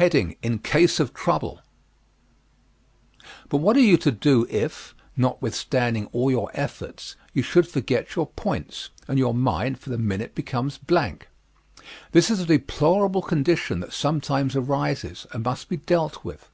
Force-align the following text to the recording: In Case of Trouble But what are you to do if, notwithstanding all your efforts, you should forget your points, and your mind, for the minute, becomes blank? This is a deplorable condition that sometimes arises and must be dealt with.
In 0.00 0.58
Case 0.60 0.98
of 1.00 1.12
Trouble 1.12 1.60
But 3.50 3.58
what 3.58 3.76
are 3.76 3.80
you 3.80 3.98
to 3.98 4.10
do 4.10 4.46
if, 4.48 4.94
notwithstanding 5.18 6.06
all 6.12 6.30
your 6.30 6.50
efforts, 6.54 7.14
you 7.34 7.42
should 7.42 7.68
forget 7.68 8.16
your 8.16 8.26
points, 8.28 8.88
and 9.06 9.18
your 9.18 9.34
mind, 9.34 9.78
for 9.78 9.90
the 9.90 9.98
minute, 9.98 10.34
becomes 10.34 10.78
blank? 10.78 11.28
This 12.12 12.30
is 12.30 12.40
a 12.40 12.46
deplorable 12.46 13.20
condition 13.20 13.80
that 13.80 13.92
sometimes 13.92 14.56
arises 14.56 15.26
and 15.32 15.44
must 15.44 15.68
be 15.68 15.76
dealt 15.76 16.24
with. 16.24 16.50